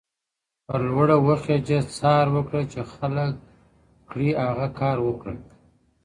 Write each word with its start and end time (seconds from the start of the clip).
¬ 0.33 0.65
پر 0.65 0.79
لوړه 0.89 1.17
وخېژه، 1.27 1.79
څار 1.97 2.25
وکړه، 2.35 2.61
چي 2.71 2.81
خلگ 2.93 3.31
کړي 4.09 4.29
هغه 4.45 4.67
کار 4.79 4.97
وکړه. 5.07 5.35